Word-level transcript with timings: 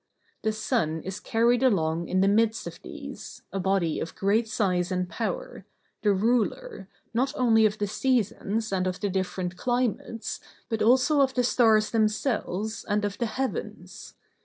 The 0.41 0.51
sun 0.51 1.01
is 1.03 1.19
carried 1.19 1.61
along 1.61 2.07
in 2.09 2.21
the 2.21 2.27
midst 2.27 2.65
of 2.65 2.81
these, 2.81 3.43
a 3.53 3.59
body 3.59 3.99
of 3.99 4.15
great 4.15 4.49
size 4.49 4.91
and 4.91 5.07
power, 5.07 5.63
the 6.01 6.11
ruler, 6.11 6.89
not 7.13 7.31
only 7.35 7.67
of 7.67 7.77
the 7.77 7.85
seasons 7.85 8.71
and 8.73 8.87
of 8.87 8.99
the 8.99 9.09
different 9.11 9.57
climates, 9.57 10.39
but 10.69 10.81
also 10.81 11.21
of 11.21 11.35
the 11.35 11.43
stars 11.43 11.91
themselves 11.91 12.83
and 12.83 13.05
of 13.05 13.19
the 13.19 13.27
heavens. 13.27 14.15